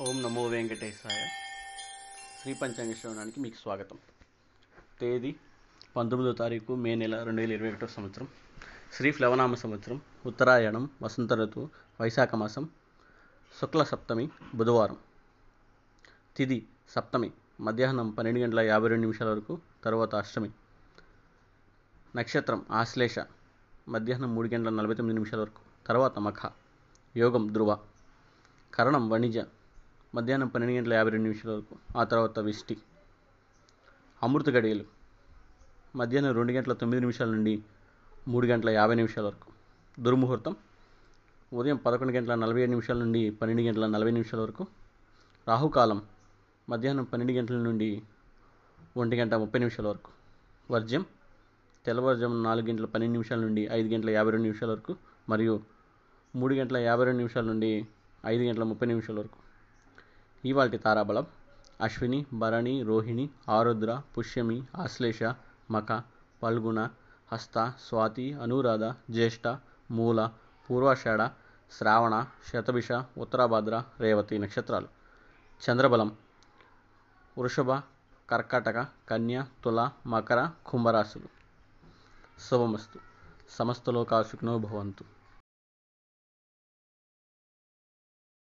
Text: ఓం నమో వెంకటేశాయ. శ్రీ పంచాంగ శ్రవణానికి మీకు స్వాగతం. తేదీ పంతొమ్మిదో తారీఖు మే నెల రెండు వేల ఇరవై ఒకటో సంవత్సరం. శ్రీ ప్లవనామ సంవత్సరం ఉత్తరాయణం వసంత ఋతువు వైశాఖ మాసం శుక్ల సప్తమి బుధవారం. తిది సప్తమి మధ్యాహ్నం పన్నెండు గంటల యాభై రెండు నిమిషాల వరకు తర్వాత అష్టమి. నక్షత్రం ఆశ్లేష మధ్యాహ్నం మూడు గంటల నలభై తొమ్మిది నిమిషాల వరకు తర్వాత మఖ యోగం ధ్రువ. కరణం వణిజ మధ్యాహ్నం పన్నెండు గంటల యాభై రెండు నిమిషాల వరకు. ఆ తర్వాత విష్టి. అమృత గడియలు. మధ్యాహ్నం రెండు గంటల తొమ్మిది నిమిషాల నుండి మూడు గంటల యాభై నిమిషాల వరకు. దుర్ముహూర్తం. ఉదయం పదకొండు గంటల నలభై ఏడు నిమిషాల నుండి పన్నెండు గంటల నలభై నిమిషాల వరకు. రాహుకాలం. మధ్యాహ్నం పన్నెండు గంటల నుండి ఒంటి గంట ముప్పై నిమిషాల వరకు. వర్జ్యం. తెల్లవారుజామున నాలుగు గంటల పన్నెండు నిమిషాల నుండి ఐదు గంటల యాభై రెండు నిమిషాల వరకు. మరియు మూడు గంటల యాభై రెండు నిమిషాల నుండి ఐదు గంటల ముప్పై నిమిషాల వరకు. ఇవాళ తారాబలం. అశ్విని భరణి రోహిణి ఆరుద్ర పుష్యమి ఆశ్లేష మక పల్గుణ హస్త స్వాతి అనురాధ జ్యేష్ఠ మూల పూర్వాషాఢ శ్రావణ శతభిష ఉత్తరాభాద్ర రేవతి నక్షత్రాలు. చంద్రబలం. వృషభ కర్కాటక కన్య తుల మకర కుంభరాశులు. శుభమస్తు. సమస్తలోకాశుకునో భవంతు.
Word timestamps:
ఓం 0.00 0.22
నమో 0.22 0.46
వెంకటేశాయ. 0.46 1.26
శ్రీ 2.42 2.54
పంచాంగ 2.54 2.92
శ్రవణానికి 2.92 3.40
మీకు 3.40 3.54
స్వాగతం. 3.54 3.98
తేదీ 5.00 5.36
పంతొమ్మిదో 5.96 6.32
తారీఖు 6.32 6.74
మే 6.74 6.94
నెల 6.94 7.22
రెండు 7.22 7.40
వేల 7.40 7.52
ఇరవై 7.52 7.72
ఒకటో 7.72 7.86
సంవత్సరం. 7.86 8.28
శ్రీ 8.92 9.10
ప్లవనామ 9.10 9.54
సంవత్సరం 9.54 10.00
ఉత్తరాయణం 10.26 10.90
వసంత 11.02 11.32
ఋతువు 11.32 11.70
వైశాఖ 12.00 12.34
మాసం 12.34 12.68
శుక్ల 13.60 13.82
సప్తమి 13.82 14.30
బుధవారం. 14.54 14.96
తిది 16.36 16.68
సప్తమి 16.88 17.32
మధ్యాహ్నం 17.60 18.10
పన్నెండు 18.10 18.40
గంటల 18.40 18.60
యాభై 18.60 18.88
రెండు 18.88 19.00
నిమిషాల 19.00 19.28
వరకు 19.28 19.60
తర్వాత 19.84 20.14
అష్టమి. 20.14 20.50
నక్షత్రం 22.16 22.66
ఆశ్లేష 22.70 23.18
మధ్యాహ్నం 23.88 24.34
మూడు 24.34 24.48
గంటల 24.48 24.70
నలభై 24.70 24.94
తొమ్మిది 24.94 25.14
నిమిషాల 25.14 25.40
వరకు 25.40 25.86
తర్వాత 25.86 26.18
మఖ 26.18 26.52
యోగం 27.16 27.52
ధ్రువ. 27.52 27.78
కరణం 28.74 29.08
వణిజ 29.08 29.38
మధ్యాహ్నం 30.14 30.48
పన్నెండు 30.48 30.74
గంటల 30.74 30.92
యాభై 30.92 31.10
రెండు 31.10 31.22
నిమిషాల 31.22 31.52
వరకు. 31.52 31.98
ఆ 31.98 32.04
తర్వాత 32.04 32.38
విష్టి. 32.38 32.76
అమృత 34.22 34.50
గడియలు. 34.50 34.84
మధ్యాహ్నం 35.96 36.34
రెండు 36.34 36.52
గంటల 36.52 36.72
తొమ్మిది 36.72 37.00
నిమిషాల 37.00 37.28
నుండి 37.28 37.62
మూడు 38.28 38.46
గంటల 38.46 38.70
యాభై 38.70 38.94
నిమిషాల 38.94 39.24
వరకు. 39.24 39.52
దుర్ముహూర్తం. 40.02 40.56
ఉదయం 41.52 41.76
పదకొండు 41.76 42.12
గంటల 42.12 42.34
నలభై 42.34 42.62
ఏడు 42.62 42.70
నిమిషాల 42.70 42.98
నుండి 42.98 43.30
పన్నెండు 43.30 43.62
గంటల 43.62 43.86
నలభై 43.86 44.10
నిమిషాల 44.10 44.40
వరకు. 44.40 44.66
రాహుకాలం. 45.48 46.02
మధ్యాహ్నం 46.70 47.04
పన్నెండు 47.04 47.32
గంటల 47.32 47.54
నుండి 47.54 48.02
ఒంటి 48.96 49.16
గంట 49.16 49.34
ముప్పై 49.34 49.58
నిమిషాల 49.58 49.86
వరకు. 49.86 50.10
వర్జ్యం. 50.70 51.06
తెల్లవారుజామున 51.86 52.42
నాలుగు 52.42 52.66
గంటల 52.66 52.84
పన్నెండు 52.84 53.12
నిమిషాల 53.12 53.38
నుండి 53.38 53.68
ఐదు 53.72 53.94
గంటల 53.94 54.10
యాభై 54.10 54.30
రెండు 54.30 54.42
నిమిషాల 54.42 54.70
వరకు. 54.70 54.96
మరియు 55.28 55.60
మూడు 56.36 56.54
గంటల 56.54 56.76
యాభై 56.76 57.04
రెండు 57.04 57.16
నిమిషాల 57.16 57.44
నుండి 57.44 57.88
ఐదు 58.26 58.42
గంటల 58.42 58.62
ముప్పై 58.62 58.86
నిమిషాల 58.86 59.18
వరకు. 59.18 59.43
ఇవాళ 60.44 60.68
తారాబలం. 60.68 61.26
అశ్విని 61.80 62.26
భరణి 62.32 62.82
రోహిణి 62.82 63.30
ఆరుద్ర 63.48 64.00
పుష్యమి 64.18 64.64
ఆశ్లేష 64.76 65.22
మక 65.70 66.02
పల్గుణ 66.42 66.88
హస్త 67.32 67.74
స్వాతి 67.88 68.34
అనురాధ 68.34 68.84
జ్యేష్ఠ 68.84 69.56
మూల 69.90 70.30
పూర్వాషాఢ 70.70 71.28
శ్రావణ 71.72 72.26
శతభిష 72.52 72.92
ఉత్తరాభాద్ర 73.18 73.82
రేవతి 74.00 74.38
నక్షత్రాలు. 74.38 74.88
చంద్రబలం. 75.70 76.16
వృషభ 77.38 77.72
కర్కాటక 78.30 78.86
కన్య 79.08 79.44
తుల 79.64 79.90
మకర 80.06 80.50
కుంభరాశులు. 80.66 81.28
శుభమస్తు. 82.50 82.98
సమస్తలోకాశుకునో 83.50 84.58
భవంతు. 84.58 85.04